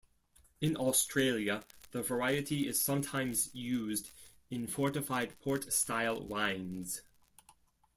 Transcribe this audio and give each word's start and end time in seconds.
In 0.61 0.75
Australia, 0.77 1.63
the 1.91 2.01
variety 2.01 2.67
is 2.67 2.81
sometimes 2.81 3.53
used 3.53 4.09
in 4.49 4.65
fortified 4.65 5.37
port-style 5.41 6.25
wines. 6.25 7.03